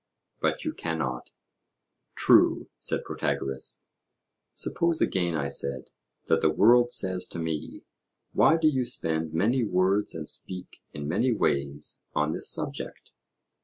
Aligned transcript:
But 0.41 0.65
you 0.65 0.73
cannot.' 0.73 1.29
True, 2.15 2.69
said 2.79 3.03
Protagoras. 3.05 3.83
Suppose 4.55 4.99
again, 4.99 5.35
I 5.37 5.47
said, 5.47 5.91
that 6.25 6.41
the 6.41 6.49
world 6.49 6.89
says 6.89 7.27
to 7.27 7.37
me: 7.37 7.83
'Why 8.33 8.57
do 8.57 8.67
you 8.67 8.83
spend 8.83 9.31
many 9.31 9.63
words 9.63 10.15
and 10.15 10.27
speak 10.27 10.81
in 10.91 11.07
many 11.07 11.31
ways 11.31 12.01
on 12.15 12.31
this 12.33 12.49
subject?' 12.49 13.11